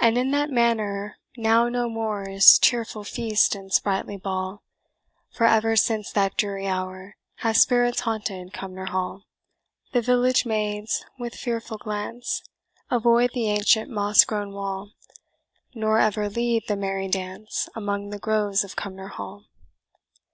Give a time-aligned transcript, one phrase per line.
[0.00, 4.62] And in that Manor now no more Is cheerful feast and sprightly ball;
[5.34, 9.24] For ever since that dreary hour Have spirits haunted Cumnor Hall.
[9.92, 12.42] The village maids, with fearful glance,
[12.90, 14.92] Avoid the ancient moss grown wall;
[15.74, 19.44] Nor ever lead the merry dance, Among the groves of Cumnor Hall.